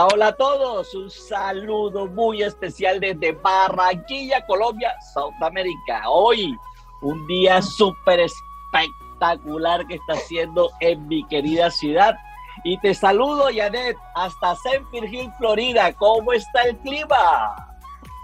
[0.00, 0.94] Hola, a todos.
[0.94, 6.08] Un saludo muy especial desde Barranquilla, Colombia, Sudamérica.
[6.08, 6.56] Hoy,
[7.00, 12.16] un día súper espectacular que está haciendo en mi querida ciudad.
[12.62, 15.92] Y te saludo, Janet, hasta Cenfield Hill, Florida.
[15.94, 17.56] ¿Cómo está el clima?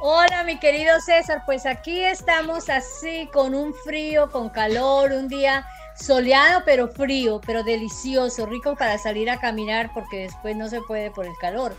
[0.00, 1.42] Hola, mi querido César.
[1.44, 5.66] Pues aquí estamos así, con un frío, con calor, un día
[5.98, 11.10] soleado pero frío, pero delicioso, rico para salir a caminar porque después no se puede
[11.10, 11.74] por el calor.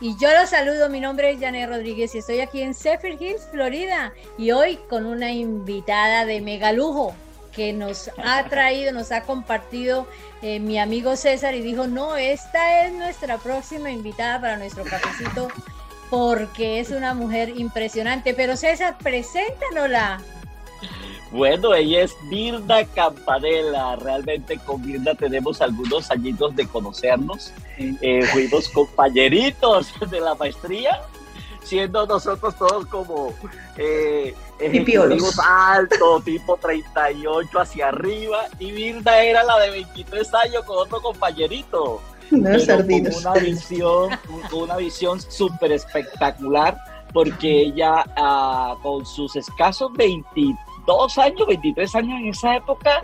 [0.00, 3.46] Y yo los saludo, mi nombre es Janet Rodríguez y estoy aquí en Zephyr Hills,
[3.50, 7.14] Florida, y hoy con una invitada de megalujo
[7.52, 10.06] que nos ha traído, nos ha compartido
[10.40, 15.48] eh, mi amigo César y dijo, no, esta es nuestra próxima invitada para nuestro cafecito
[16.08, 18.34] porque es una mujer impresionante.
[18.34, 20.20] Pero César, preséntanosla.
[21.30, 23.96] Bueno, ella es Birda Campanella.
[23.96, 27.52] Realmente con Birda tenemos algunos añitos de conocernos.
[27.78, 31.00] Eh, fuimos compañeritos de la maestría,
[31.62, 33.32] siendo nosotros todos como
[33.76, 38.46] eh, ejecutivos altos, tipo 38 hacia arriba.
[38.58, 42.00] Y Birda era la de 23 años con otro compañerito.
[42.32, 44.10] No, con una visión,
[44.50, 46.76] con una visión súper espectacular
[47.12, 50.54] porque ella ah, con sus escasos 23
[50.90, 53.00] 22 años, 23 años en esa época,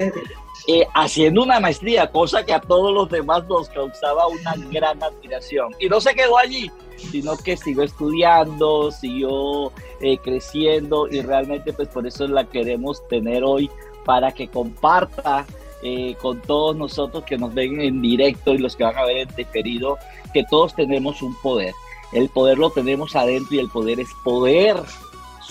[0.67, 5.75] eh, haciendo una maestría, cosa que a todos los demás nos causaba una gran admiración.
[5.79, 11.89] Y no se quedó allí, sino que siguió estudiando, siguió eh, creciendo y realmente pues
[11.89, 13.71] por eso la queremos tener hoy
[14.05, 15.47] para que comparta
[15.83, 19.29] eh, con todos nosotros que nos ven en directo y los que van a ver
[19.29, 19.99] en diferido,
[20.33, 21.75] que todos tenemos un poder.
[22.13, 24.77] El poder lo tenemos adentro y el poder es poder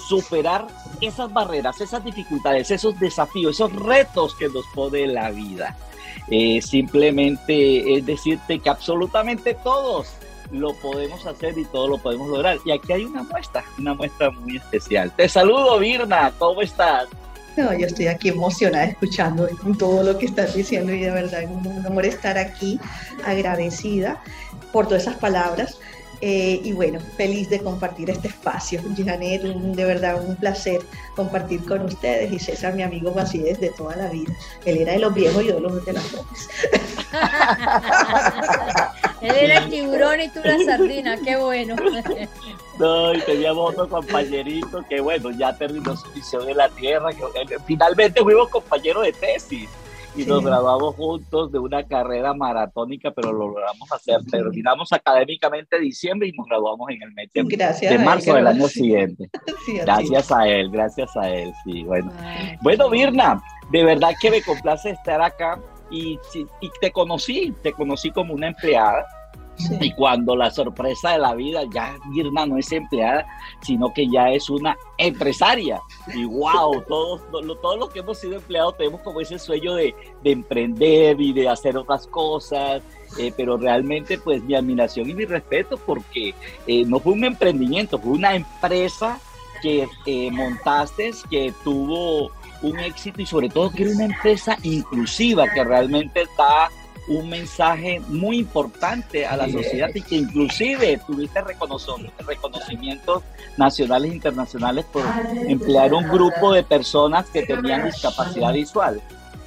[0.07, 0.67] superar
[1.01, 5.75] esas barreras, esas dificultades, esos desafíos, esos retos que nos pone la vida.
[6.29, 10.07] Eh, simplemente es decirte que absolutamente todos
[10.51, 12.57] lo podemos hacer y todo lo podemos lograr.
[12.65, 15.11] Y aquí hay una muestra, una muestra muy especial.
[15.15, 17.07] Te saludo, Virna, ¿cómo estás?
[17.57, 19.47] No, yo estoy aquí emocionada escuchando
[19.79, 22.79] todo lo que estás diciendo y de verdad es un honor estar aquí,
[23.25, 24.21] agradecida
[24.73, 25.79] por todas esas palabras.
[26.21, 28.81] Eh, y bueno, feliz de compartir este espacio.
[28.95, 30.81] Janet, de verdad un placer
[31.15, 34.33] compartir con ustedes y César, mi amigo así desde toda la vida.
[34.65, 36.49] Él era de los viejos y yo de las jóvenes.
[39.21, 41.75] Él era el tiburón y tú la sardina, qué bueno.
[42.77, 47.23] No, y teníamos otro compañerito que bueno, ya terminó su misión en la Tierra, que
[47.23, 49.69] eh, finalmente fuimos compañeros de tesis
[50.17, 54.23] y nos graduamos juntos de una carrera maratónica, pero lo logramos hacer.
[54.29, 59.29] Terminamos académicamente diciembre y nos graduamos en el mes de, marzo del año siguiente.
[59.83, 62.11] gracias a él, gracias a él, sí, bueno.
[62.61, 65.59] Bueno, Virna, de verdad que me complace estar acá
[65.91, 66.19] y,
[66.61, 69.05] y te conocí, te conocí como una empleada
[69.79, 73.25] y cuando la sorpresa de la vida, ya Mirna no es empleada,
[73.61, 75.81] sino que ya es una empresaria.
[76.13, 81.19] Y wow, todos, todos los que hemos sido empleados tenemos como ese sueño de, emprender
[81.21, 82.81] y de hacer otras cosas.
[83.17, 86.33] Eh, pero realmente pues mi admiración y mi respeto porque
[86.67, 89.19] eh, no fue un emprendimiento, fue una empresa
[89.61, 95.47] que eh, montaste, que tuvo un éxito y sobre todo que era una empresa inclusiva,
[95.53, 96.69] que realmente está
[97.07, 103.23] un mensaje muy importante a la sociedad y que inclusive tuviste reconocimientos
[103.57, 105.03] nacionales e internacionales por
[105.47, 109.01] emplear un grupo de personas que tenían discapacidad visual.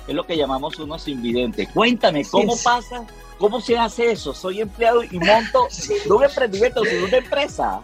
[0.06, 1.68] Es lo que llamamos unos invidentes.
[1.70, 3.04] Cuéntame, ¿cómo pasa
[3.38, 4.34] ¿Cómo se hace eso?
[4.34, 5.68] Soy empleado y monto
[6.08, 7.80] no un emprendimiento, una empresa.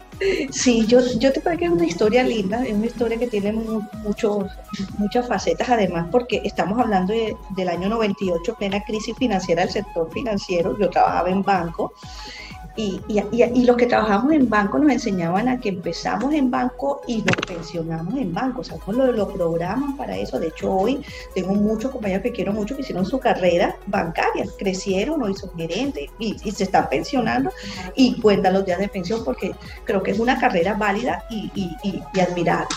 [0.50, 3.53] Sí, yo, yo te parece que es una historia linda, es una historia que tiene
[3.53, 4.47] muchos,
[4.98, 7.15] muchas facetas además, porque estamos hablando
[7.50, 10.76] del año 98, plena crisis financiera del sector financiero.
[10.78, 11.92] Yo trabajaba en banco
[12.77, 17.19] y, y, los que trabajamos en banco nos enseñaban a que empezamos en banco y
[17.19, 18.63] nos pensionamos en banco.
[18.63, 20.41] O sea, lo, lo programan para eso.
[20.41, 21.01] De hecho, hoy
[21.34, 26.10] tengo muchos compañeros que quiero mucho que hicieron su carrera bancaria, crecieron, hoy son gerentes
[26.19, 27.51] y, se están pensionando
[27.95, 29.54] y cuentan los días de pensión porque
[29.84, 32.69] creo que es una carrera válida y, y admirable.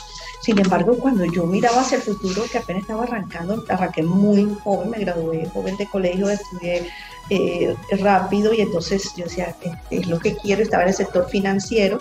[0.41, 4.91] Sin embargo, cuando yo miraba hacia el futuro, que apenas estaba arrancando, arranqué muy joven,
[4.91, 6.87] me gradué joven de colegio, estudié
[7.29, 9.55] eh, rápido y entonces yo decía,
[9.89, 11.99] es lo que quiero, estaba en el sector financiero.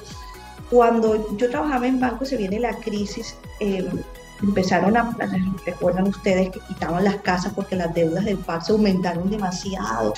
[0.71, 3.89] Cuando yo trabajaba en banco se viene la crisis, eh,
[4.43, 5.17] empezaron a,
[5.65, 10.15] recuerdan ustedes que quitaban las casas porque las deudas del PAC se aumentaron demasiado,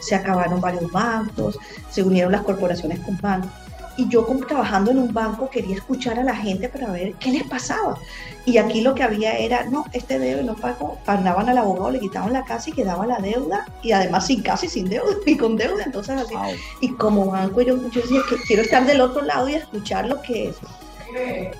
[0.00, 1.58] se acabaron varios bancos,
[1.90, 3.50] se unieron las corporaciones con bancos.
[3.96, 7.30] Y yo como trabajando en un banco quería escuchar a la gente para ver qué
[7.30, 7.98] les pasaba.
[8.44, 12.00] Y aquí lo que había era, no, este debe, no pagó, mandaban al abogado, le
[12.00, 15.36] quitaban la casa y quedaba la deuda, y además sin casa y sin deuda, y
[15.36, 16.34] con deuda, entonces así.
[16.80, 20.20] Y como banco yo, yo decía que quiero estar del otro lado y escuchar lo
[20.20, 20.56] que es.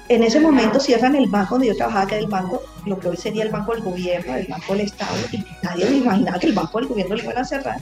[0.08, 3.08] En ese momento cierran el banco donde yo trabajaba, que era el banco, lo que
[3.08, 6.48] hoy sería el banco del gobierno, el banco del Estado, y nadie me imaginaba que
[6.48, 7.80] el banco del gobierno lo iban a cerrar.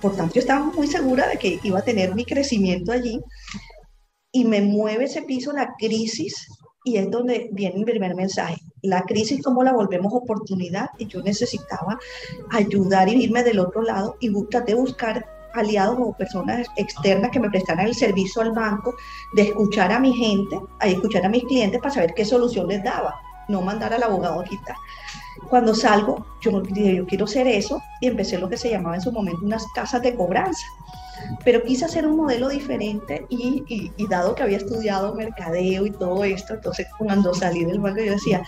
[0.00, 3.20] Por tanto, yo estaba muy segura de que iba a tener mi crecimiento allí
[4.36, 6.46] y me mueve ese piso la crisis
[6.84, 8.60] y es donde viene mi primer mensaje.
[8.82, 11.98] La crisis, cómo la volvemos oportunidad y yo necesitaba
[12.50, 17.48] ayudar y irme del otro lado y de buscar aliados o personas externas que me
[17.48, 18.94] prestaran el servicio al banco,
[19.34, 22.84] de escuchar a mi gente, a escuchar a mis clientes para saber qué solución les
[22.84, 23.18] daba,
[23.48, 24.76] no mandar al abogado a quitar.
[25.48, 29.00] Cuando salgo, yo dije, yo quiero hacer eso y empecé lo que se llamaba en
[29.00, 30.66] su momento unas casas de cobranza
[31.44, 36.54] pero quise hacer un modelo diferente y, dado que había estudiado mercadeo y todo esto,
[36.54, 38.42] entonces cuando salí del banco yo decía,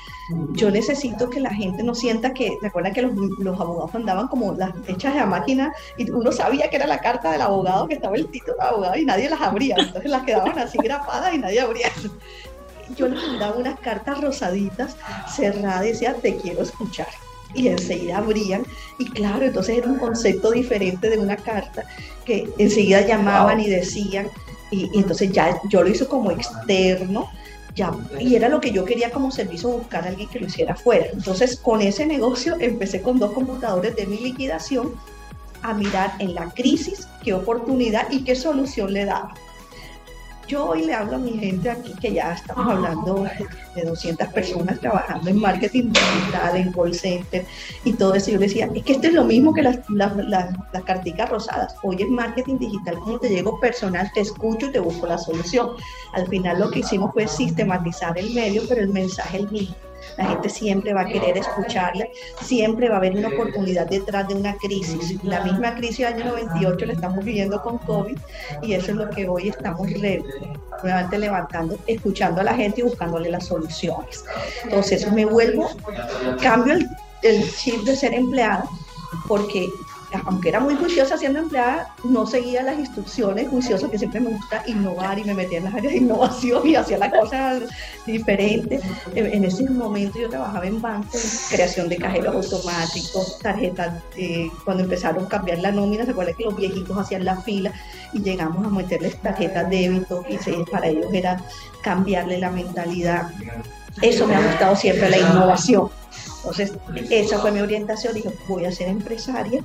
[0.53, 4.73] yo necesito que la gente no sienta que, recuerda que los, abogados andaban como las
[4.87, 8.29] hechas a máquina y uno sabía que era la carta del abogado, que estaba el
[8.29, 11.89] título del abogado y nadie las abría, entonces las quedaban así grapadas y nadie abría.
[12.97, 14.97] Yo les mandaba unas cartas rosaditas
[15.29, 17.09] cerradas decía, te quiero escuchar
[17.55, 18.65] y enseguida abrían.
[18.99, 21.85] Y claro, entonces era un concepto diferente de una carta
[22.25, 24.29] que enseguida llamaban y decían,
[24.71, 27.31] y, entonces ya yo lo hice como externo.
[27.75, 30.75] Ya, y era lo que yo quería como servicio, buscar a alguien que lo hiciera
[30.75, 31.07] fuera.
[31.13, 34.95] Entonces, con ese negocio empecé con dos computadores de mi liquidación
[35.63, 39.33] a mirar en la crisis qué oportunidad y qué solución le daba.
[40.49, 43.27] Yo hoy le hablo a mi gente aquí que ya estamos hablando
[43.75, 47.45] de 200 personas trabajando en marketing digital, en call center
[47.85, 48.31] y todo eso.
[48.31, 50.55] Yo decía, es que esto es lo mismo que las, las, las,
[50.87, 51.77] carticas rosadas.
[51.83, 55.73] Hoy es marketing digital, como te llego personal, te escucho y te busco la solución.
[56.15, 59.88] Al final lo que hicimos fue sistematizar el medio, pero el mensaje es el mismo
[60.19, 62.11] la gente siempre va a querer escucharle,
[62.43, 65.23] siempre va a haber una oportunidad detrás de una crisis.
[65.23, 68.19] La misma crisis del año 98 la estamos viviendo con COVID
[68.63, 69.89] y eso es lo que hoy estamos
[70.83, 74.25] nuevamente levantando, escuchando a la gente y buscándole las soluciones.
[74.65, 75.71] Entonces me vuelvo,
[76.43, 76.89] cambio el,
[77.23, 78.65] el chip de ser empleada
[79.29, 79.69] porque
[80.25, 84.63] aunque era muy juiciosa siendo empleada, no seguía las instrucciones juiciosas que siempre me gusta
[84.67, 87.63] innovar y me metía en las áreas de innovación y hacía las cosas
[88.07, 88.83] diferentes.
[89.15, 94.03] En, ese momento yo trabajaba en bancos, creación de cajeros automáticos, tarjetas,
[94.65, 97.73] cuando empezaron a cambiar la nómina, se acuerda que los viejitos hacían la fila
[98.13, 100.39] y llegamos a meterles tarjetas débito y
[100.71, 101.43] para ellos era
[101.83, 103.31] cambiarle la mentalidad.
[104.01, 105.91] Eso me ha gustado siempre, la innovación.
[106.39, 106.73] Entonces,
[107.11, 108.15] esa fue mi orientación.
[108.15, 109.63] Dije, voy a ser empresaria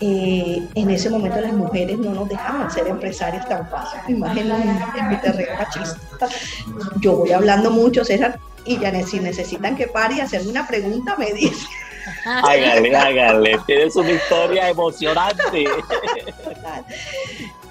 [0.00, 4.00] eh, en ese momento las mujeres no nos dejaban ser empresarias tan fácil.
[4.08, 6.28] Imagínense en, mi terreno machista.
[7.00, 11.16] Yo voy hablando mucho, César, y ya si necesitan que pare y hacerme una pregunta,
[11.18, 11.68] me dicen.
[12.24, 15.64] Hágale, hágale, tienes una historia emocionante.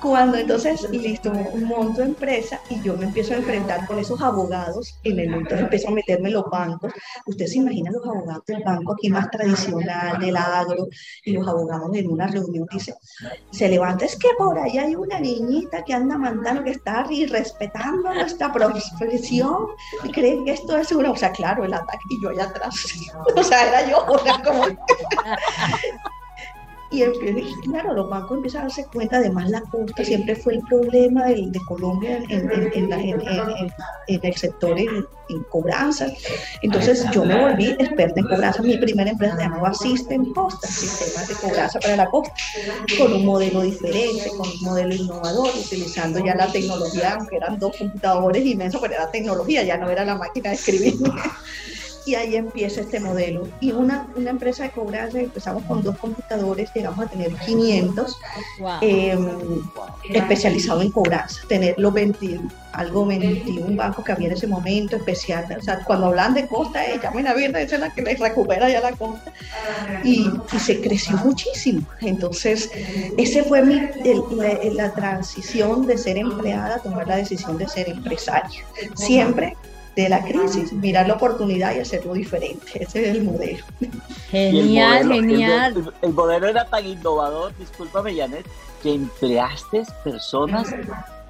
[0.02, 5.20] Cuando entonces, listo, monto empresa y yo me empiezo a enfrentar con esos abogados, en
[5.20, 6.94] el momento empiezo a meterme en los bancos.
[7.26, 10.88] Usted se imagina los abogados del banco aquí más tradicional, del agro,
[11.26, 12.96] y los abogados en una reunión dicen,
[13.52, 18.14] se levanta, es que por ahí hay una niñita que anda mandando, que está irrespetando
[18.14, 19.68] nuestra profesión,
[20.04, 22.86] y creen que esto es una, o sea, claro, el ataque, y yo allá atrás,
[23.36, 24.64] o sea, era yo, o sea, como...
[26.92, 27.04] Y
[27.70, 31.46] claro, los bancos empiezan a darse cuenta, además la costa siempre fue el problema de,
[31.48, 32.92] de Colombia en, en,
[34.08, 35.06] en, el sector en,
[35.52, 36.12] cobranzas.
[36.64, 38.64] Entonces yo me volví experta en cobranza.
[38.64, 42.34] Mi primera empresa se llamaba System Costa, sistemas de cobranza para la costa,
[42.98, 47.78] con un modelo diferente, con un modelo innovador, utilizando ya la tecnología, aunque eran dos
[47.78, 50.96] computadores inmensos, pero era tecnología, ya no era la máquina de escribir
[52.10, 53.48] y ahí empieza este modelo.
[53.60, 58.18] Y una, una empresa de cobranza, empezamos con dos computadores, llegamos a tener 500
[58.82, 59.62] em,
[60.12, 62.40] especializados en cobranza, tener los 20,
[62.74, 66.84] algo 21 bancos que había en ese momento, especial, o sea, cuando hablan de costa,
[66.84, 69.32] eh, llamen a esa es la que les recupera ya la costa,
[70.04, 71.82] y, y se creció muchísimo.
[72.02, 72.72] Entonces,
[73.18, 73.76] ese fue mi,
[74.36, 78.64] la, la transición de ser empleada a tomar la decisión de ser empresaria.
[78.96, 79.56] Siempre
[80.04, 82.84] de la crisis, mirar la oportunidad y hacerlo diferente.
[82.84, 83.64] Ese es el modelo.
[84.32, 85.94] Genial, genial.
[86.02, 88.46] El, modelo era tan innovador, discúlpame Janet,
[88.84, 90.68] que empleaste personas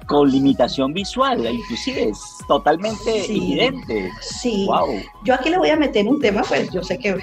[0.06, 4.10] con limitación visual, inclusive es totalmente evidente.
[4.20, 4.68] Sí,
[5.24, 7.16] yo aquí le voy a meter un tema, pues yo sé que,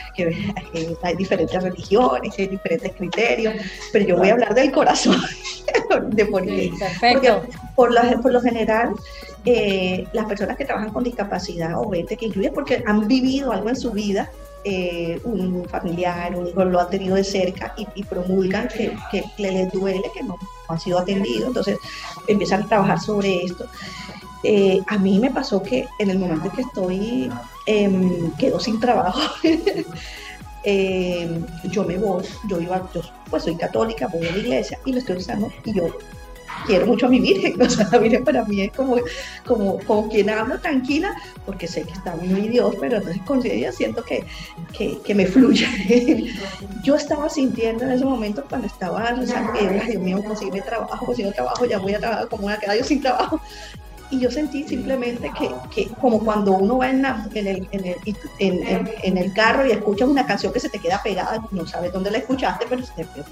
[1.04, 3.56] hay diferentes religiones, hay diferentes criterios,
[3.92, 5.22] pero yo voy a hablar del corazón
[6.12, 6.72] de Porque
[7.76, 8.94] por, por lo general,
[9.50, 13.70] eh, las personas que trabajan con discapacidad o mente que incluye porque han vivido algo
[13.70, 14.30] en su vida,
[14.66, 19.72] eh, un familiar, un hijo lo ha tenido de cerca y, promulgan que, que, les
[19.72, 20.38] duele, que no,
[20.68, 21.78] han sido atendidos, entonces
[22.28, 23.66] empiezan a trabajar sobre esto.
[24.44, 27.32] Eh, a mí me pasó que en el momento en que estoy,
[27.68, 29.22] eh, quedo sin trabajo,
[30.66, 33.00] em, yo me voy, yo iba, yo
[33.30, 35.88] pues soy católica, voy a la iglesia y lo estoy usando y yo
[36.66, 38.98] quiero mucho a mi Virgen, o sea, la Virgen para mí es como,
[39.46, 43.72] como, como quien hablo tranquila, porque sé que está mi Dios, pero entonces con ella
[43.72, 44.24] siento que,
[44.74, 46.34] que, que, me fluye.
[46.84, 51.32] Yo estaba sintiendo en ese momento cuando estaba rezando que, Dios mío, consigue trabajo, consigo
[51.32, 53.40] trabajo, ya voy a trabajar como una queda yo sin trabajo,
[54.10, 57.98] y yo sentí simplemente que, que como cuando uno va en, en, el, en, el,
[58.40, 61.92] en, en, el, carro y escuchas una canción que se te queda pegada, no sabes
[61.92, 63.26] dónde la escuchaste, pero se te quedó.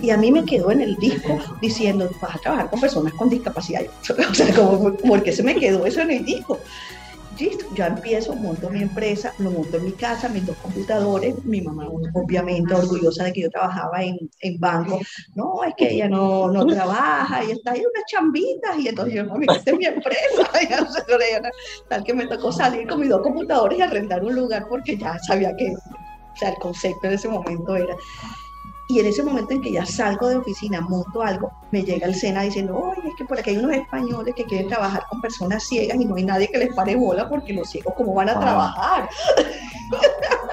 [0.00, 3.28] Y a mí me quedó en el disco diciendo, vas a trabajar con personas con
[3.28, 3.82] discapacidad.
[4.32, 6.58] O sea, como, ¿por qué se me quedó eso en el disco?
[7.42, 11.60] Listo, ya empiezo, monto mi empresa, lo monto en mi casa, mis dos computadores, mi
[11.60, 15.00] mamá obviamente orgullosa de que yo trabajaba en, en banco,
[15.34, 19.24] no, es que ella no, no trabaja, y está ahí unas chambitas, y entonces yo,
[19.24, 20.50] no, esta es mi empresa,
[21.88, 25.18] tal que me tocó salir con mis dos computadores y arrendar un lugar porque ya
[25.18, 27.96] sabía que, o sea, el concepto en ese momento era,
[28.92, 32.14] y en ese momento en que ya salgo de oficina, monto algo, me llega el
[32.14, 35.62] SENA diciendo, oye, es que por aquí hay unos españoles que quieren trabajar con personas
[35.62, 38.38] ciegas y no hay nadie que les pare bola porque los ciegos, ¿cómo van a
[38.38, 39.08] trabajar?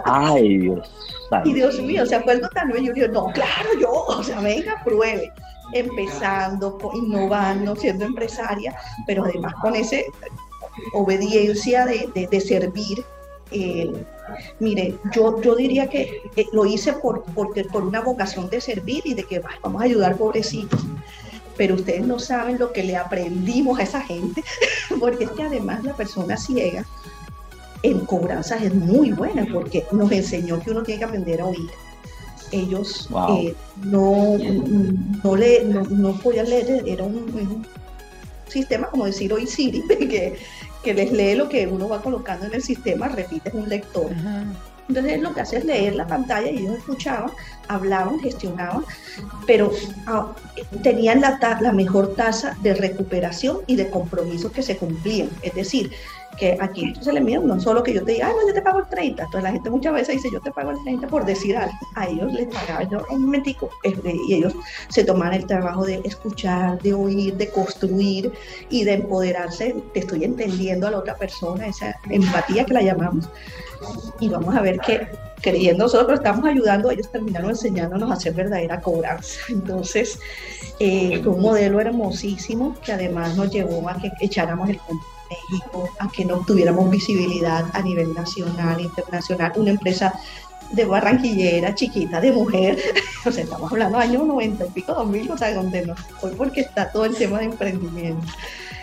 [0.06, 0.90] Ay, Dios.
[1.46, 4.82] Y Dios mío, se acuerdo tan y yo digo, no, claro, yo, o sea, venga,
[4.84, 5.32] pruebe.
[5.74, 9.98] Empezando, innovando, siendo empresaria, pero además con esa
[10.94, 13.06] obediencia de, de, de servir
[13.52, 13.94] eh,
[14.60, 16.22] mire, yo, yo diría que
[16.52, 20.82] lo hice por, por una vocación de servir y de que vamos a ayudar pobrecitos.
[21.58, 24.44] Pero ustedes no saben lo que le aprendimos a esa gente,
[25.00, 26.86] porque es que además la persona ciega
[27.84, 31.70] en cobranzas es muy buena, porque nos enseñó que uno tiene que aprender a oír.
[32.52, 33.08] Ellos
[33.38, 34.38] eh, no,
[35.24, 37.66] no, le, no, podían leer, era un, un
[38.48, 40.38] sistema como decir hoy Siri, que,
[40.84, 44.12] que les lee lo que uno va colocando en el sistema, repite un lector.
[44.88, 47.32] Entonces lo que hace es leer la pantalla y ellos escuchaban,
[47.68, 48.84] hablaban, gestionaban,
[49.46, 49.72] pero
[50.08, 50.34] ah,
[50.82, 55.30] tenían la, la mejor tasa de recuperación y de compromisos que se cumplían.
[55.44, 55.92] Es decir,
[56.40, 58.62] que aquí se le mira no solo que yo te diga, ay, no, yo te
[58.62, 59.24] pago el 30.
[59.24, 61.74] Entonces la gente muchas veces dice, yo te pago el 30 por decir algo.
[61.96, 64.54] A ellos les pagaba yo un momentico este, y ellos
[64.88, 68.32] se toman el trabajo de escuchar, de oír, de construir
[68.70, 69.76] y de empoderarse.
[69.94, 73.30] Te estoy entendiendo a la otra persona, esa empatía que la llamamos.
[74.20, 75.08] Y vamos a ver que
[75.42, 79.40] creyendo nosotros estamos ayudando, ellos terminaron enseñándonos a hacer verdadera cobranza.
[79.50, 80.20] Entonces,
[80.80, 84.80] eh, fue un modelo hermosísimo que además nos llevó a que echáramos el
[85.30, 90.14] México, a que no tuviéramos visibilidad a nivel nacional, internacional, una empresa
[90.72, 92.78] de barranquillera, chiquita, de mujer,
[93.26, 96.32] o sea, estamos hablando de años 90 y pico, 2000, o sea, donde no fue
[96.32, 98.26] porque está todo el tema de emprendimiento.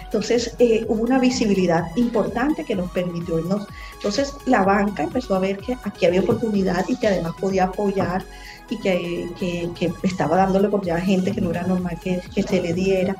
[0.04, 3.66] Entonces, eh, hubo una visibilidad importante que nos permitió irnos.
[3.94, 8.24] Entonces, la banca empezó a ver que aquí había oportunidad y que además podía apoyar
[8.70, 12.60] y que, que, estaba dándole oportunidad a gente que no era normal que, que se
[12.62, 13.16] le diera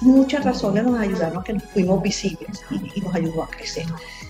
[0.00, 3.86] muchas razones nos ayudaron a que nos fuimos visibles y, nos ayudó a crecer.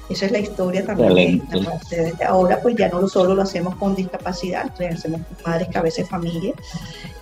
[0.08, 1.42] Esa es la historia también.
[1.90, 6.08] De, ahora pues ya no solo lo hacemos con discapacidad, lo hacemos con madres, cabezas,
[6.08, 6.54] familias,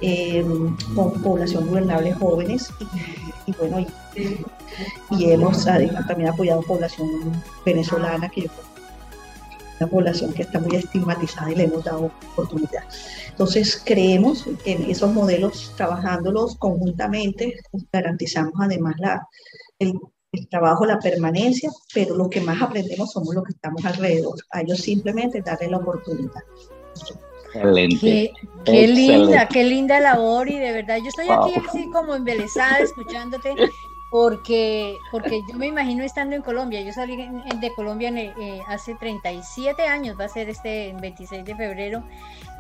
[0.00, 0.44] eh,
[0.94, 2.70] con población vulnerable jóvenes
[3.46, 3.86] y, bueno,
[5.10, 7.08] y, hemos también apoyado población
[7.64, 8.50] venezolana que yo
[9.80, 12.82] una población que está muy estigmatizada y le hemos dado oportunidad.
[13.38, 17.56] Entonces, creemos que en esos modelos, trabajándolos conjuntamente,
[17.92, 19.28] garantizamos además la,
[19.78, 19.92] el,
[20.50, 24.34] trabajo, la permanencia, pero lo que más aprendemos somos los que estamos alrededor.
[24.50, 26.42] A ellos simplemente darle la oportunidad.
[27.54, 28.32] Excelente.
[28.64, 33.54] Qué, linda, qué linda labor y de verdad yo estoy aquí así como embelesada escuchándote
[34.10, 39.86] porque, porque yo me imagino estando en Colombia, yo salí de Colombia eh, hace 37
[39.86, 42.02] años, va a ser este 26 de febrero,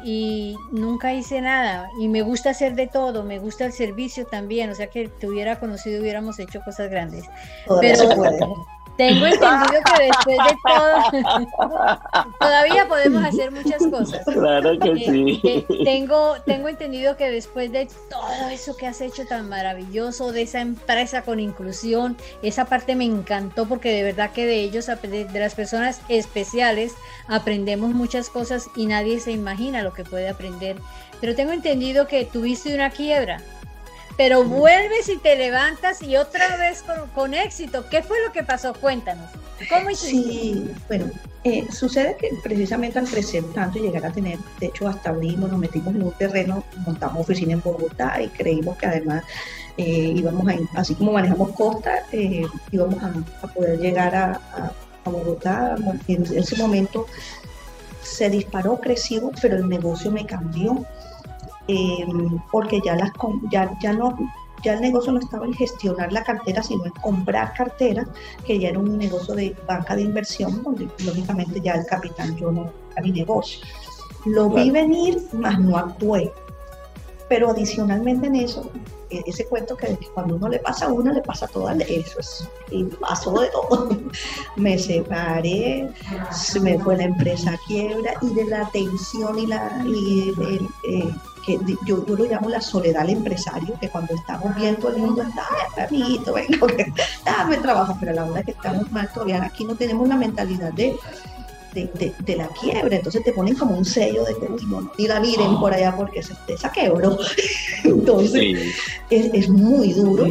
[0.04, 4.70] y nunca hice nada, y me gusta hacer de todo, me gusta el servicio también,
[4.70, 7.24] o sea que te hubiera conocido, hubiéramos hecho cosas grandes.
[7.80, 8.08] Pero,
[8.98, 14.24] Tengo entendido que después de todo, todavía podemos hacer muchas cosas.
[14.24, 15.40] Claro que Eh, sí.
[15.44, 20.42] eh, tengo, tengo entendido que después de todo eso que has hecho tan maravilloso, de
[20.42, 25.24] esa empresa con inclusión, esa parte me encantó porque de verdad que de ellos, de
[25.24, 26.94] de las personas especiales,
[27.28, 30.76] aprendemos muchas cosas y nadie se imagina lo que puede aprender.
[31.20, 33.40] Pero tengo entendido que tuviste una quiebra,
[34.18, 37.88] pero vuelves y te levantas y otra vez con, con éxito.
[37.88, 38.74] ¿Qué fue lo que pasó?
[38.74, 39.30] Cuéntanos.
[39.70, 40.10] ¿Cómo hiciste?
[40.32, 41.06] Sí, bueno,
[41.44, 45.50] eh, sucede que precisamente al crecer tanto y llegar a tener, de hecho hasta abrimos,
[45.50, 49.24] nos metimos en un terreno, montamos oficina en Bogotá y creímos que además
[49.76, 54.72] eh, íbamos a, así como manejamos costa, eh, íbamos a, a poder llegar a, a-
[55.04, 55.76] a Bogotá.
[56.06, 57.06] En ese momento
[58.02, 60.84] se disparó, creció, pero el negocio me cambió
[61.68, 62.06] eh,
[62.50, 63.12] porque ya las
[63.50, 64.16] ya, ya no
[64.62, 68.08] ya el negocio no estaba en gestionar la cartera, sino en comprar carteras,
[68.44, 72.50] que ya era un negocio de banca de inversión, donde lógicamente ya el capital yo
[72.50, 73.60] no era mi negocio.
[74.24, 76.32] Lo vi venir, mas no actué.
[77.28, 78.70] Pero adicionalmente en eso,
[79.10, 82.48] ese cuento que cuando uno le pasa a una, le pasa a todas, eso es,
[82.70, 83.88] y pasó de todo.
[84.56, 85.88] me separé,
[86.30, 90.32] se me fue la empresa a quiebra y de la tensión y la y
[90.84, 91.14] eh,
[91.46, 94.98] que yo, yo lo llamo la soledad al empresario, que cuando estamos bien todo el
[94.98, 95.46] mundo está,
[95.86, 96.92] amiguito, venga, que-
[97.24, 100.72] dame trabajo, pero a la hora que estamos mal todavía aquí no tenemos la mentalidad
[100.72, 100.96] de,
[101.82, 104.80] de, de- de la quiebra, entonces te ponen como un sello de que, uy, no,
[104.80, 107.16] no, ni la miren por allá porque se, esa quebró.
[107.84, 108.54] Entonces, Sí.
[109.10, 110.26] es, es muy duro.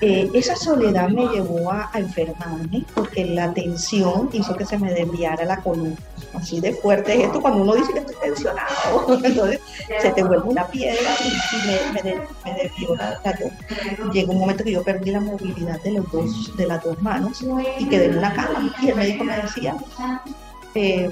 [0.00, 4.92] Eh, esa soledad me llevó a, a enfermarme porque la tensión hizo que se me
[4.92, 5.96] desviara la columna.
[6.34, 9.18] Así de fuerte es esto cuando uno dice que estoy tensionado.
[9.24, 9.60] Entonces
[10.00, 11.68] se te vuelve una piedra y,
[12.44, 16.56] me desvió la, la- Llegó un momento que yo perdí la movilidad de, los dos,
[16.56, 17.42] de las dos manos
[17.78, 18.74] y quedé en una cama.
[18.82, 19.76] Y el médico me decía,
[20.74, 21.10] eh,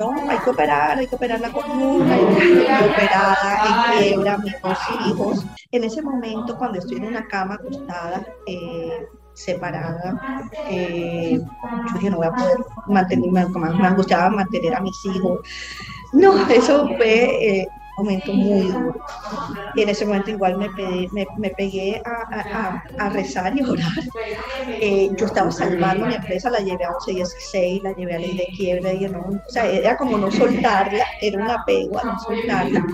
[0.00, 4.60] no, hay que operar, hay que operar la columna, y estoy operada, en quiebra, mis
[4.60, 5.46] dos hijos.
[5.70, 12.16] En ese momento, cuando estoy en una cama acostada, eh, separada, eh, yo dije, no
[12.16, 12.56] voy a poder
[12.88, 15.40] mantenerme, me, angustiaba mantener a mis hijos.
[16.12, 18.94] No, eso fue eh, momento muy duro.
[19.74, 22.10] Y en ese momento igual me, pegué, me, me pegué a,
[22.40, 23.92] a- a- a rezar y orar.
[24.80, 28.48] Eh, yo estaba salvando mi empresa, la llevé a 1116, la llevé a ley de
[28.56, 32.84] quiebra, y no, o sea, era como no soltarla, era un apego a no soltarla.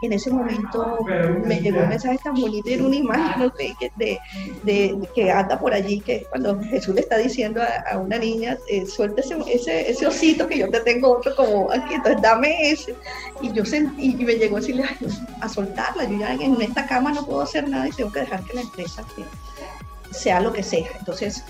[0.00, 1.10] En ese momento
[1.42, 4.18] me llegó un mensaje tan bonito y era una imagen no sé, que, de,
[4.62, 8.56] de- que anda por allí, que cuando Jesús le está diciendo a, a una niña,
[8.66, 12.70] eh, suelta ese, ese, ese osito que yo te tengo otro como aquí, entonces dame
[12.70, 12.96] ese.
[13.40, 14.96] Y yo sentí, y me llegó a decirle, "Ay,
[15.40, 18.44] a soltarla, yo ya en esta cama no puedo hacer nada y tengo que dejar
[18.44, 19.02] que la empresa
[20.10, 20.86] sea lo que sea.
[20.98, 21.44] Entonces,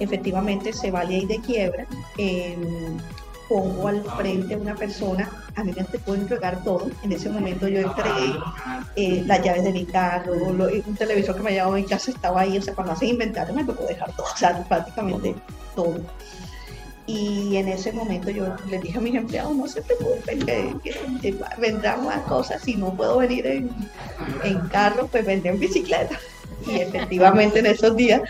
[0.00, 1.86] efectivamente se va ley de quiebra.
[2.18, 2.56] eh,
[3.46, 6.88] pongo al frente a una persona, a mí me te puedo entregar todo.
[7.02, 8.32] En ese momento yo entregué
[8.96, 12.40] eh, las llaves de mi carro, lo- un televisor que me llevaba mi casa estaba
[12.40, 15.34] ahí, o sea, cuando hacen inventario me tocó dejar todo, o sea, prácticamente
[15.76, 15.98] todo.
[17.06, 20.74] Y en ese momento yo les dije a mis empleados, no se preocupen, que,
[21.20, 23.70] que- vendrán más cosas, si no puedo venir en,
[24.42, 26.18] en carro, pues vendré en bicicleta.
[26.66, 28.22] Y efectivamente en esos días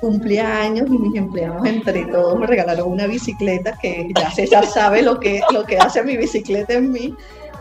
[0.00, 5.18] cumpleaños y mis empleados entre todos me regalaron una bicicleta que ya César sabe lo
[5.18, 7.14] que, lo que hace mi bicicleta en mí.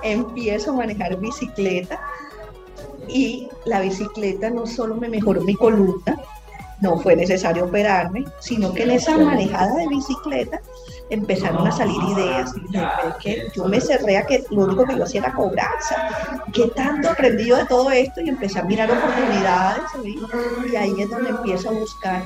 [0.04, 2.00] Empiezo a manejar bicicleta
[3.08, 6.20] y la bicicleta no solo me mejoró mi columna,
[6.84, 10.60] no fue necesario operarme, sino que en esa manejada de bicicleta
[11.10, 12.54] empezaron a salir ideas.
[12.58, 16.42] Y que yo me cerré a que lo único que yo hacía era cobranza.
[16.52, 18.20] ¿Qué tanto aprendí yo de todo esto?
[18.22, 19.84] Y empecé a mirar oportunidades.
[20.04, 20.20] ¿sí?
[20.72, 22.24] Y ahí es donde empiezo a buscar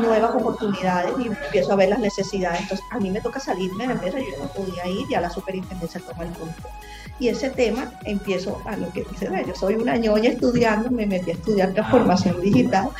[0.00, 2.60] nuevas oportunidades y empiezo a ver las necesidades.
[2.60, 5.30] Entonces, a mí me toca salirme de la empresa, yo no podía ir, ya la
[5.30, 6.72] superintendencia toma el control.
[7.18, 11.06] Y ese tema empiezo a lo que dice, "Ve, yo soy una ñoña estudiando, me
[11.06, 12.90] metí a estudiar transformación digital,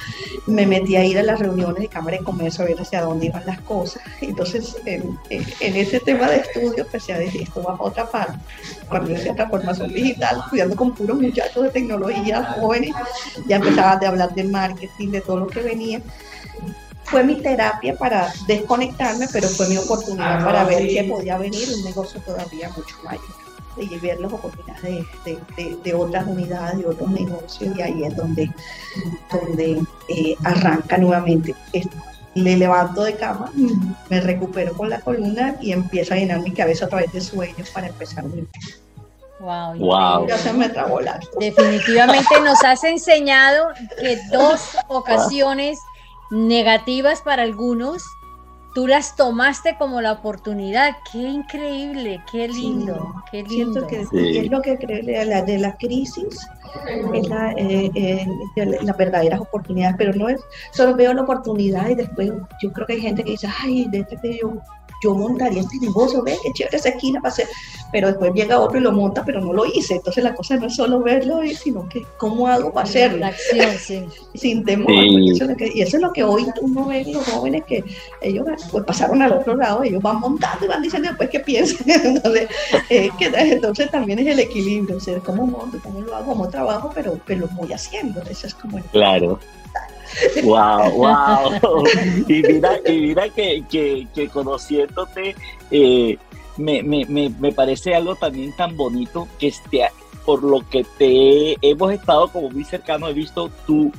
[0.46, 3.26] me metí a ir a las reuniones de Cámara de Comercio a ver hacia dónde
[3.26, 4.02] iban las cosas.
[4.22, 5.18] Entonces, en,
[5.60, 8.38] ese tema de estudio, empecé a decir, esto va para otra parte.
[8.88, 12.94] Cuando yo hacía transformación digital, estudiando con puros muchachos de tecnología jóvenes,
[13.46, 16.00] ya empezaba a hablar de marketing, de todo lo que venía
[17.04, 21.84] fue mi terapia para desconectarme, pero fue mi oportunidad para ver que podía venir un
[21.84, 23.45] negocio todavía mucho mayor
[23.82, 28.04] y ver las oportunidades de, de- de- de otras unidades, de otros negocios, y ahí
[28.04, 28.50] es donde,
[29.30, 31.54] donde eh, arranca nuevamente.
[32.34, 33.50] Le levanto de cama,
[34.10, 37.70] me recupero con la columna y empiezo a llenar mi cabeza a través de sueños
[37.70, 38.46] para empezar mi
[39.40, 40.26] Wow, Wow.
[40.28, 43.68] Ya se me trabó la Definitivamente nos has enseñado
[44.00, 45.78] que dos ocasiones
[46.30, 48.02] negativas para algunos
[48.76, 50.98] tú las tomaste como la oportunidad.
[51.10, 53.86] Qué increíble, qué lindo, qué lindo.
[53.86, 56.46] que es lo que creo la, de la crisis,
[57.14, 58.26] es la, eh, eh,
[58.82, 62.30] las verdaderas oportunidades, pero no es solo veo la oportunidad y después
[62.62, 64.52] yo creo que hay gente que dice, ay, de este que yo
[65.02, 67.48] yo montaría este negocio, ve qué chévere esa esquina para hacer,
[67.92, 69.94] pero después llega otro y lo monta, pero no lo hice.
[69.94, 73.18] Entonces la cosa no es solo verlo, sino que cómo hago para hacerlo.
[73.18, 74.04] La acción, sí.
[74.34, 74.92] Sin temor.
[74.92, 77.84] Y eso es lo que hoy uno ve los jóvenes que
[78.20, 81.86] ellos pues, pasaron al otro lado, ellos van montando y van diciendo después qué piensan.
[81.86, 82.48] Entonces,
[82.90, 86.48] eh, que, entonces también es el equilibrio, o sea, cómo monto, cómo lo hago, cómo
[86.48, 88.22] trabajo, pero, pero lo voy haciendo.
[88.22, 89.38] Eso es como Claro.
[90.42, 91.84] Wow, wow.
[92.28, 95.34] Y mira, y mira que, que, conociéndote,
[95.70, 96.18] eh,
[96.56, 99.82] me, me, me, parece algo también tan bonito que este,
[100.24, 103.92] por lo que te hemos estado como muy cercano, he visto tú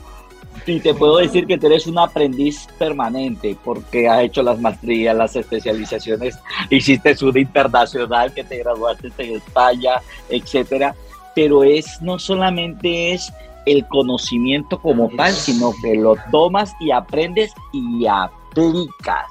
[0.66, 5.36] y te puedo decir que eres un aprendiz permanente porque has hecho las maestrías, las
[5.36, 10.96] especializaciones, hiciste una internacional que te graduaste en España, etcétera.
[11.36, 13.32] Pero es no solamente es
[13.68, 19.26] el conocimiento como tal, sino que lo tomas y aprendes y aplicas.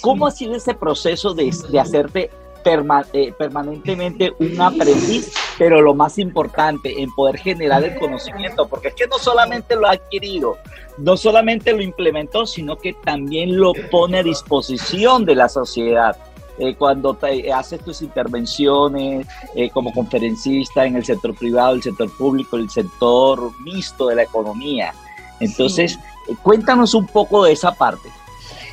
[0.00, 2.30] ¿Cómo ha sido ese proceso de, hacerte
[3.12, 8.94] eh, permanentemente un aprendiz, pero lo más importante, en poder generar el conocimiento, porque es
[8.94, 10.58] que no solamente lo ha adquirido,
[10.98, 16.16] no solamente lo implementó, sino que también lo pone a disposición de la sociedad.
[16.60, 22.14] Eh, cuando te, haces tus intervenciones eh, como conferencista en el sector privado, el sector
[22.18, 24.92] público, el sector mixto de la economía.
[25.40, 28.10] Entonces, eh, cuéntanos un poco de esa parte.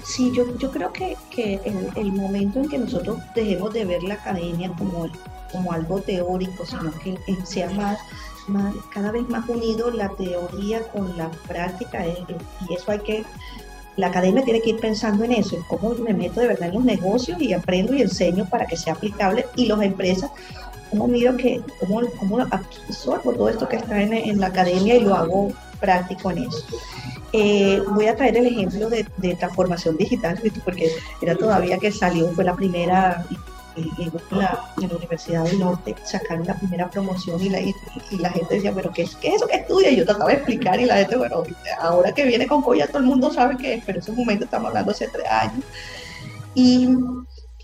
[0.04, 4.04] Sí, yo, yo creo que, que el, el, momento en que nosotros dejemos de ver
[4.04, 5.08] la academia como,
[5.54, 8.00] como algo teórico, sino que sea más,
[8.48, 13.24] más, cada vez más unido la teoría con la práctica, y eso hay que
[13.98, 16.76] la academia tiene que ir pensando en eso, en cómo me meto de verdad en
[16.76, 20.32] los negocios y aprendo y enseño para que sea aplicable y las empresas,
[20.90, 25.16] cómo miro que, cómo, cómo absorbo todo esto que está en, la academia y lo
[25.16, 26.64] hago práctico en eso.
[27.34, 32.32] Eh, voy a traer el ejemplo de, de transformación digital, porque era todavía que salió,
[32.34, 33.26] fue la primera
[33.78, 37.74] en la, Universidad del Norte sacaron la primera promoción y la, y,
[38.20, 39.92] la gente decía, pero ¿qué es, ¿qué es eso que estudia?
[39.92, 41.44] Y yo trataba de explicar y la gente, bueno,
[41.80, 44.46] ahora que viene con Coya todo el mundo sabe qué es, pero en ese momento
[44.46, 45.64] estamos hablando hace tres años.
[46.56, 46.90] Y,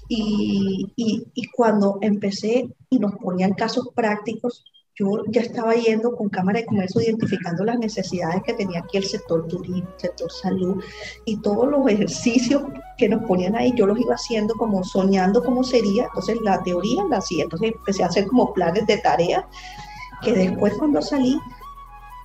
[0.07, 0.91] y,
[1.33, 4.63] y cuando empecé y nos ponían casos prácticos,
[4.95, 9.05] yo ya estaba yendo con Cámara de Comercio identificando las necesidades que tenía aquí el
[9.05, 10.83] sector turismo, sector salud
[11.25, 12.63] y todos los ejercicios
[12.97, 17.03] que nos ponían ahí, yo los iba haciendo como soñando cómo sería, entonces la teoría
[17.09, 19.43] la hacía, entonces empecé a hacer como planes de tareas
[20.21, 21.39] que después cuando salí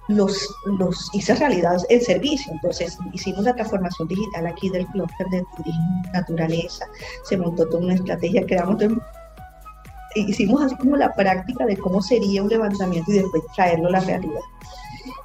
[0.09, 2.53] los, los hice realidad en servicio.
[2.53, 6.87] Entonces hicimos la transformación digital aquí del clúster de turismo, naturaleza,
[7.25, 8.79] se montó toda una estrategia, creamos
[10.15, 14.01] hicimos así como la práctica de cómo sería un levantamiento y después traerlo a la
[14.01, 14.41] realidad.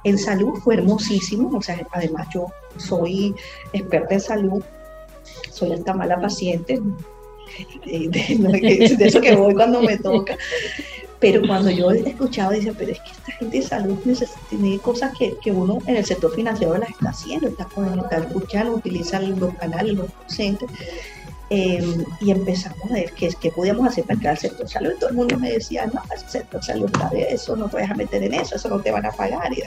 [0.04, 3.34] En salud fue hermosísimo, o sea, además yo soy
[3.72, 4.62] experta en salud,
[5.50, 6.80] soy esta mala paciente,
[7.84, 10.36] de, eso que voy cuando me toca,
[11.20, 13.98] pero cuando yo he escuchado, dice, pero es que esta gente de salud
[14.50, 17.66] tiene cosas que, que, uno en el sector financiero las está haciendo, está,
[18.18, 20.68] escuchando, utiliza los canales, los docentes,
[21.50, 24.92] Em, y empezamos a ver qué, qué podíamos hacer para entrar al sector salud.
[24.98, 27.90] Todo el mundo me decía, no, el sector salud está de eso, no te vas
[27.90, 29.52] a meter en eso, eso no te van a pagar.
[29.52, 29.62] Y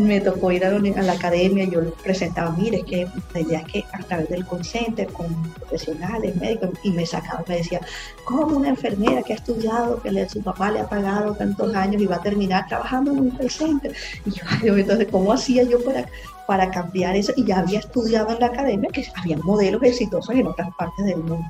[0.00, 3.72] me tocó ir a la, academia yo les presentaba, mire, es que la idea es
[3.72, 7.80] que a través del call center, con profesionales, médicos, y me sacaba, me decía,
[8.24, 12.06] ¿cómo una enfermera que ha estudiado, que su papá le ha pagado tantos años y
[12.06, 13.94] va a terminar trabajando en un call center?
[14.24, 14.30] Y
[14.66, 16.06] yo, entonces, ¿cómo hacía yo para
[16.46, 20.46] para cambiar eso y ya había estudiado en la academia que había modelos exitosos en
[20.46, 21.44] otras partes del mundo.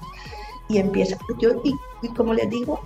[0.68, 2.80] Y empieza, yo, y, como les digo,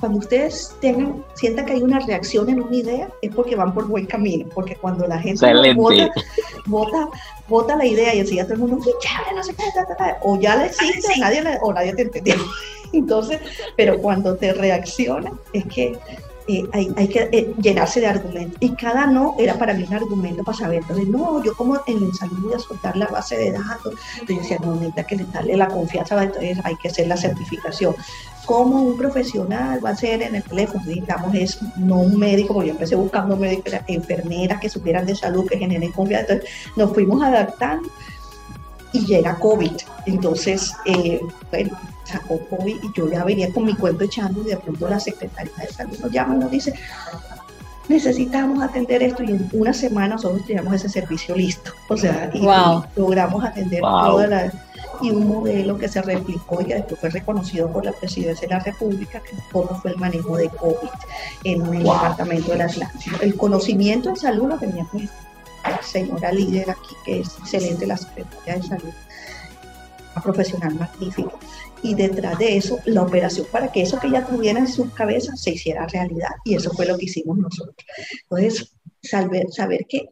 [0.00, 3.86] cuando ustedes tengan, sientan que hay una reacción en una idea, es porque van por
[3.86, 6.10] buen camino, porque cuando la gente vota,
[6.66, 7.08] vota,
[7.48, 9.64] vota, la idea y enseguida todo el mundo, no sé qué,
[10.22, 12.34] o ya le existe, nadie o nadie te entendió.
[12.92, 13.40] Entonces,
[13.76, 15.96] pero cuando te reacciona, es que
[16.48, 18.56] eh, hay, que eh, llenarse de argumentos.
[18.60, 20.80] Y cada no era para mí un argumento para saber.
[20.82, 23.94] Entonces, no, yo como en salud voy a soltar la base de datos.
[24.20, 27.16] Entonces, yo decía, no, necesita que le darle la confianza, entonces hay que hacer la
[27.16, 27.94] certificación.
[28.44, 32.68] Como un profesional va a ser en el teléfono, digamos, es no un médico, porque
[32.68, 36.34] yo empecé buscando médicos, enfermeras que supieran de salud, que generen confianza.
[36.34, 37.88] Entonces, nos fuimos adaptando
[38.96, 39.72] y llega COVID.
[40.06, 44.56] Entonces, eh, bueno, sacó COVID y yo ya venía con mi cuento echando y de
[44.56, 46.74] pronto la secretaria de salud nos llama y nos dice,
[47.88, 51.72] necesitamos atender esto y en una semana nosotros teníamos ese servicio listo.
[51.88, 52.40] O sea, y,
[52.96, 54.52] logramos atender toda la...
[55.02, 58.54] y un modelo que se replicó y que después fue reconocido por la Presidencia de
[58.54, 60.90] la República, que cómo fue el manejo de COVID
[61.44, 63.16] en el departamento del Atlántico.
[63.20, 65.08] El conocimiento en salud lo tenía pues,
[65.70, 68.92] la señora líder aquí, que es excelente, la Secretaria de Salud,
[70.12, 71.32] una profesional magnífica.
[71.82, 75.36] Y detrás de eso, la operación para que eso que ella tuviera en su cabeza
[75.36, 76.30] se hiciera realidad.
[76.44, 77.76] Y eso fue lo que hicimos nosotros.
[78.22, 80.08] Entonces, saber, saber que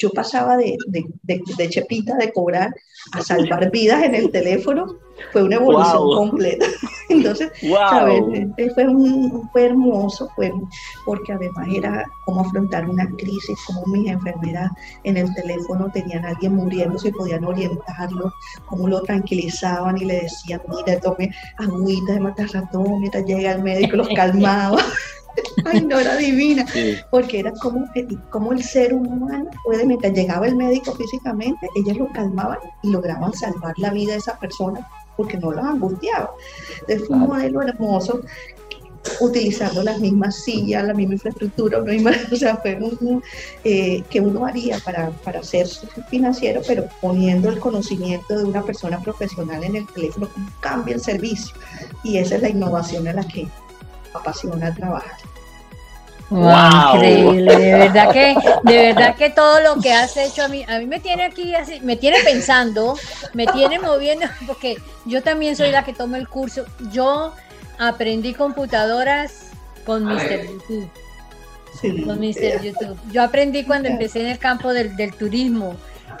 [0.00, 2.74] yo pasaba de, de, chepita, de cobrar,
[3.12, 4.96] a salvar vidas en el teléfono,
[5.32, 6.66] fue una evolución completa.
[7.10, 10.50] Entonces, eh, Fue, un, fue hermoso, fue,
[11.04, 14.70] porque además era cómo afrontar una crisis, como mis enfermeras
[15.04, 18.32] en el teléfono tenían a alguien muriéndose y podían orientarlo,
[18.66, 23.62] cómo lo tranquilizaban y le decían, mira, tome agüita de matar ratón mientras llega el
[23.62, 24.78] médico, los calmaba.
[25.64, 26.66] Ay, no, era divina,
[27.10, 27.88] porque era como,
[28.30, 33.32] como el ser humano puede, mientras llegaba el médico físicamente, ellas lo calmaban y lograban
[33.32, 36.30] salvar la vida de esa persona porque no los angustiaba.
[36.80, 38.20] Entonces fue un modelo hermoso
[39.20, 41.78] utilizando las mismas sillas, la misma infraestructura,
[42.32, 43.22] o sea, fue un,
[43.64, 45.66] eh, que uno haría para, para ser
[46.08, 50.28] financiero, pero poniendo el conocimiento de una persona profesional en el teléfono,
[50.60, 51.54] cambia el servicio.
[52.02, 53.48] Y esa es la innovación a la que
[54.14, 55.16] apasiona trabajar.
[56.30, 60.64] Wow, increíble, de verdad que, de verdad que todo lo que has hecho a mí,
[60.68, 62.96] a mí me tiene aquí así, me tiene pensando,
[63.34, 66.66] me tiene moviendo, porque yo también soy la que toma el curso.
[66.92, 67.34] Yo
[67.80, 69.48] aprendí computadoras
[69.84, 70.46] con Mr.
[70.46, 70.88] YouTube.
[72.04, 72.62] Con Mr.
[72.62, 72.96] YouTube.
[73.10, 75.74] Yo aprendí cuando empecé en el campo del, del turismo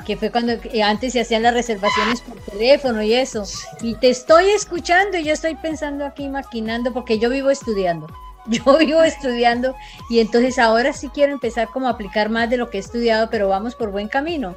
[0.04, 3.44] que fue cuando antes se hacían las reservaciones por teléfono y eso.
[3.80, 8.06] Y te estoy escuchando y yo estoy pensando aquí, maquinando, porque yo vivo estudiando.
[8.46, 9.76] Yo vivo estudiando
[10.08, 13.28] y entonces ahora sí quiero empezar como a aplicar más de lo que he estudiado,
[13.30, 14.56] pero vamos por buen camino.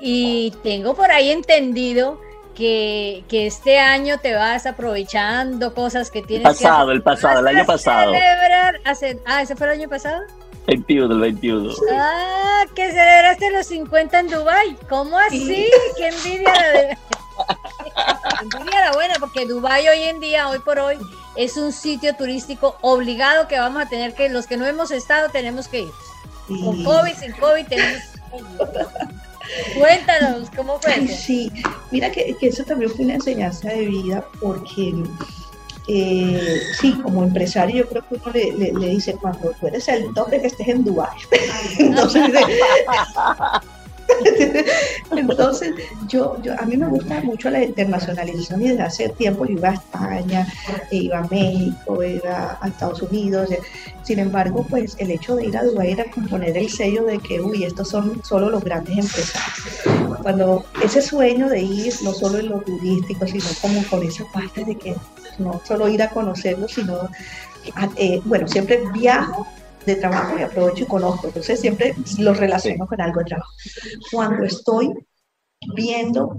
[0.00, 2.20] Y tengo por ahí entendido
[2.56, 7.56] que, que este año te vas aprovechando cosas que tienes el pasado, El pasado, el
[7.56, 8.12] año pasado.
[9.24, 10.20] ah, ¿ese fue el año pasado?
[10.66, 11.74] 21, el 21.
[11.92, 14.76] Ah, que celebraste los 50 en Dubai.
[14.88, 15.66] ¿Cómo así?
[15.96, 16.98] ¡Qué envidia la
[18.42, 19.14] envidia la buena!
[19.18, 20.98] Porque Dubai hoy en día, hoy por hoy,
[21.36, 25.28] es un sitio turístico obligado que vamos a tener que, los que no hemos estado,
[25.30, 25.92] tenemos que ir.
[26.46, 29.78] Con COVID, sin COVID, tenemos que ir.
[29.78, 31.08] Cuéntanos, ¿cómo fue?
[31.08, 31.50] sí,
[31.90, 34.94] mira que, que eso también fue una enseñanza de vida porque
[35.88, 40.12] eh, sí, como empresario yo creo que uno le, le, dice, cuando tú eres el
[40.14, 41.18] tope que estés en Dubái.
[41.78, 42.22] Entonces,
[45.16, 45.74] Entonces,
[46.08, 49.70] yo, yo, a mí me gusta mucho la internacionalización y desde hace tiempo yo iba
[49.70, 50.46] a España,
[50.90, 53.50] iba a México, iba a Estados Unidos.
[54.02, 57.40] Sin embargo, pues el hecho de ir a Dubái era poner el sello de que,
[57.40, 60.11] uy, estos son solo los grandes empresarios.
[60.22, 64.64] Cuando ese sueño de ir, no solo en lo turístico, sino como con esa parte
[64.64, 64.94] de que
[65.38, 67.08] no solo ir a conocerlo, sino,
[67.96, 69.46] eh, bueno, siempre viajo
[69.86, 71.26] de trabajo y aprovecho y conozco.
[71.26, 73.52] Entonces siempre los relaciono con algo de trabajo.
[74.10, 74.92] Cuando estoy
[75.74, 76.36] viendo,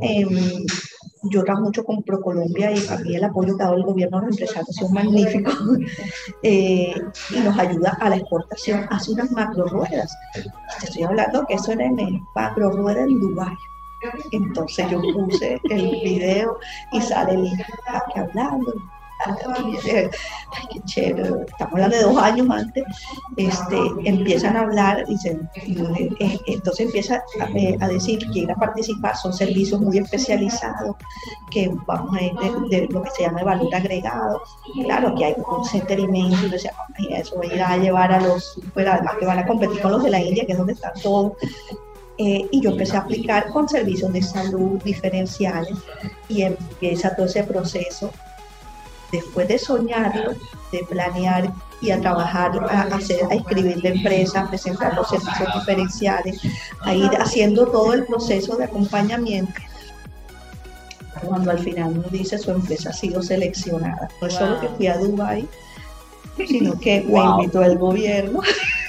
[1.24, 4.17] yo trabajo mucho con ProColombia y a mí el apoyo que ha dado el gobierno
[4.17, 5.52] a los empresarios magnífico
[6.43, 6.93] eh,
[7.30, 8.86] y nos ayuda a la exportación.
[8.89, 10.13] Hace unas macro ruedas.
[10.34, 13.56] Te estoy hablando que eso era en el macro rueda en Dubái.
[14.32, 16.58] Entonces yo puse el video
[16.92, 17.48] y sale el
[17.88, 18.74] aquí hablando,
[19.26, 20.10] ay,
[20.72, 22.84] qué chévere, estamos hablando de dos años antes,
[23.38, 27.24] este, empiezan a hablar, y eh, entonces empieza
[27.56, 30.96] eh, a, decir que ir a participar, son servicios muy especializados,
[31.52, 32.34] que vamos a ir
[32.70, 34.42] de, lo que se llama valor agregado,
[34.84, 36.48] claro que hay un center inmenso,
[36.98, 39.82] y eso va a ir a llevar a los, pues además que van a competir
[39.82, 41.34] con los de la India, que es donde están todos,
[42.17, 45.78] eh, y yo empecé a aplicar con servicios de salud diferenciales
[46.30, 48.12] y empieza todo ese proceso
[49.12, 50.34] después de soñarlo,
[50.71, 55.49] de planear y a trabajar, a, hacer, a escribir la empresa, a presentar los servicios
[55.56, 56.41] diferenciales,
[56.82, 59.54] a ir haciendo todo el proceso de acompañamiento.
[61.26, 64.88] Cuando al final uno dice su empresa ha sido seleccionada, no es solo que fui
[64.88, 65.47] a Dubai,
[66.47, 68.41] sino que me invitó el gobierno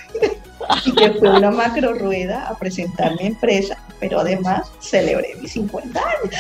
[0.85, 6.00] y que fue una macro rueda a presentar mi empresa, pero además celebré mis 50
[6.00, 6.35] años.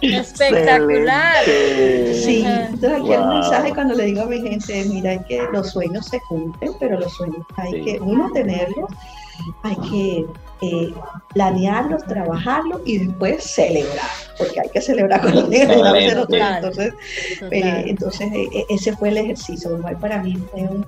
[0.00, 1.44] Espectacular.
[1.44, 6.06] Sí, entonces aquí el mensaje cuando le digo a mi gente, mira, que los sueños
[6.06, 8.90] se cumplen, pero los sueños hay que uno tenerlos,
[9.62, 10.26] hay que
[10.62, 10.92] eh,
[11.34, 14.06] planearlos, trabajarlos y después celebrar,
[14.38, 15.70] porque hay que celebrar con los niños.
[16.30, 16.94] Entonces,
[17.50, 19.78] eh, entonces eh, ese fue el ejercicio.
[20.00, 20.86] Para mí fue un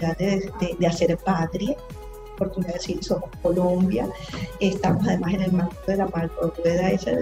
[0.00, 1.76] de, de, hacer patria,
[2.34, 4.08] oportunidad de decir, somos Colombia,
[4.60, 7.12] estamos además en el marco de la rueda esa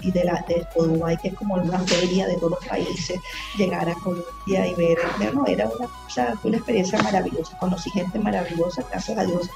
[0.00, 3.20] y de la de Uruguay, que es como una feria de todos los países,
[3.56, 9.18] llegar a Colombia y ver, bueno, era una, una experiencia maravillosa, conocí gente maravillosa, gracias
[9.18, 9.50] a Dios,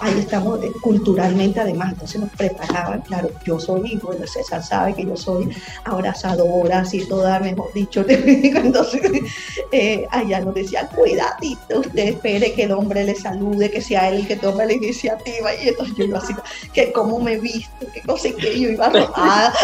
[0.00, 5.04] ahí estamos eh, culturalmente además, entonces nos preparaban, claro, yo soy, bueno, César sabe que
[5.04, 5.48] yo soy
[5.84, 9.00] abrazadora, así toda, mejor dicho, entonces
[9.72, 14.16] eh, allá nos decían, cuidadito, usted espere que el hombre le salude, que sea él
[14.16, 16.34] el que tome la iniciativa, y entonces yo iba así,
[16.72, 19.52] que cómo me he visto, qué cosa que yo iba robada.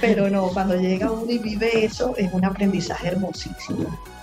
[0.00, 4.15] Pero no, cuando llega uno y vive eso, es un aprendizaje hermosísimo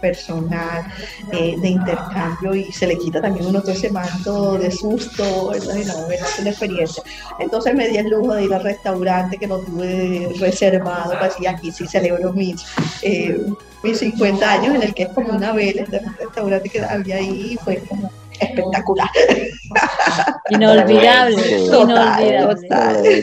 [0.00, 0.84] personal,
[1.32, 5.66] eh, de intercambio y se le quita también uno todo ese manto de susto, es
[5.66, 7.02] una experiencia.
[7.38, 11.46] Entonces me di el lujo de ir al restaurante que lo tuve reservado, pues y
[11.46, 12.64] aquí sí celebro mis,
[13.02, 13.46] eh,
[13.82, 17.52] mis 50 años en el que es como una vela, este restaurante que había ahí
[17.52, 18.10] y fue como
[18.42, 19.08] espectacular.
[20.50, 23.22] Inolvidable, inolvidable.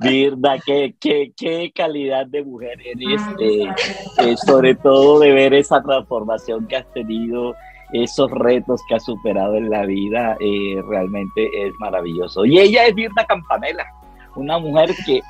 [0.00, 3.68] Virda, qué, qué, qué, calidad de mujer eres, eh,
[4.18, 7.54] eh, sobre todo de ver esa transformación que has tenido,
[7.92, 12.44] esos retos que has superado en la vida, eh, realmente es maravilloso.
[12.44, 13.86] Y ella es Virda Campanella,
[14.34, 15.20] una mujer que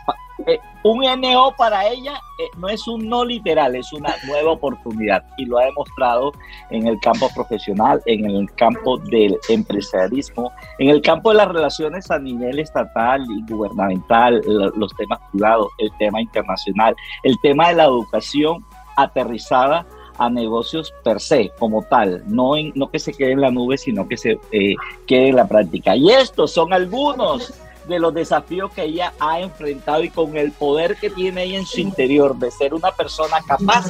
[0.47, 5.25] eh, un NO para ella eh, no es un no literal, es una nueva oportunidad
[5.39, 6.33] y lo ha demostrado
[6.71, 12.11] en el campo profesional, en el campo del empresarialismo, en el campo de las relaciones
[12.11, 14.43] a nivel estatal y gubernamental,
[14.77, 18.65] los temas privados, el tema internacional, el tema de la educación
[18.97, 19.87] aterrizada
[20.19, 23.77] a negocios per se, como tal, no, en, no que se quede en la nube,
[23.77, 24.75] sino que se eh,
[25.07, 25.97] quede en la práctica.
[25.97, 27.53] Y estos son algunos
[27.89, 31.67] de los desafíos que ella ha enfrentado y con el poder que tiene ella en
[31.67, 33.87] su interior de ser una persona capaz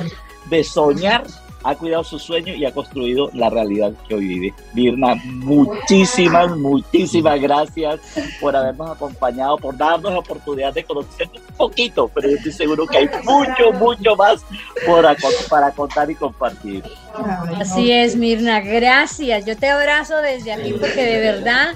[0.49, 1.25] de soñar,
[1.67, 4.55] ha cuidado su sueño y ha construido la realidad que hoy vive.
[4.73, 8.01] Virna, muchísimas, muchísimas gracias
[8.41, 12.87] por habernos acompañado, por darnos la oportunidad de conocer un poquito, pero yo estoy seguro
[12.87, 14.45] que hay mucho, mucho más
[14.87, 15.05] por,
[15.49, 16.85] para contar y compartir.
[17.59, 19.45] Así es, Mirna, gracias.
[19.45, 21.75] Yo te abrazo desde aquí porque de verdad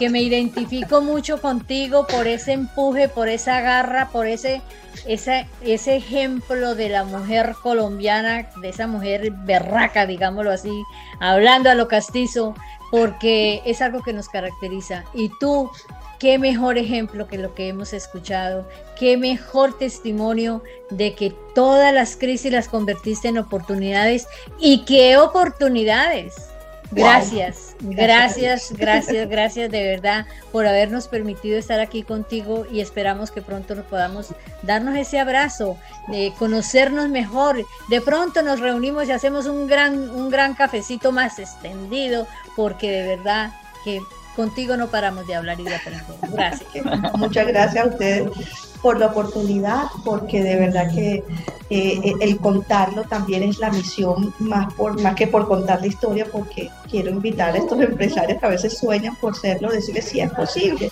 [0.00, 4.62] que me identifico mucho contigo por ese empuje, por esa garra, por ese,
[5.06, 10.72] ese, ese ejemplo de la mujer colombiana, de esa mujer berraca, digámoslo así,
[11.20, 12.54] hablando a lo castizo,
[12.90, 15.04] porque es algo que nos caracteriza.
[15.12, 15.70] Y tú,
[16.18, 18.66] qué mejor ejemplo que lo que hemos escuchado,
[18.98, 24.26] qué mejor testimonio de que todas las crisis las convertiste en oportunidades
[24.58, 26.49] y qué oportunidades
[26.90, 33.42] Gracias, gracias, gracias, gracias de verdad por habernos permitido estar aquí contigo y esperamos que
[33.42, 35.76] pronto nos podamos darnos ese abrazo,
[36.08, 37.64] de conocernos mejor.
[37.88, 42.26] De pronto nos reunimos y hacemos un gran, un gran cafecito más extendido,
[42.56, 43.52] porque de verdad
[43.84, 44.00] que
[44.34, 46.04] contigo no paramos de hablar y de aprender.
[46.32, 46.68] Gracias.
[47.14, 51.24] Muchas gracias a ustedes por la oportunidad, porque de verdad que
[51.70, 55.86] eh, eh, el contarlo también es la misión, más, por, más que por contar la
[55.86, 60.20] historia, porque quiero invitar a estos empresarios que a veces sueñan por serlo, decirles si
[60.20, 60.90] es posible.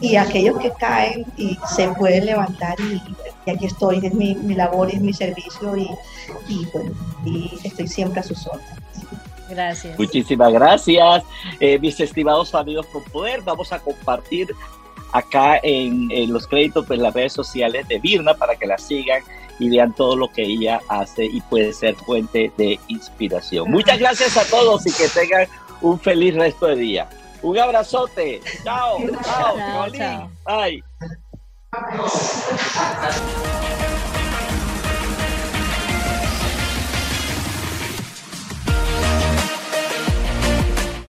[0.00, 4.90] Y aquellos que caen y se pueden levantar y, aquí estoy, es mi, mi, labor,
[4.90, 5.90] es mi servicio y,
[6.48, 6.92] y, bueno,
[7.24, 8.80] y estoy siempre a sus órdenes.
[9.48, 9.98] Gracias.
[9.98, 11.24] Muchísimas gracias,
[11.58, 13.42] eh, mis estimados amigos con poder.
[13.42, 14.54] Vamos a compartir
[15.12, 19.22] acá en, los créditos en las redes sociales de Virna para que la sigan
[19.58, 23.70] y vean todo lo que ella hace y puede ser fuente de inspiración.
[23.70, 25.46] Muchas gracias a todos y que tengan
[25.80, 27.08] un feliz resto de día.
[27.42, 28.40] Un abrazote.
[28.64, 28.98] Chao.
[29.24, 29.56] Chao.
[29.56, 30.30] chao, chao.
[30.44, 30.82] Bye.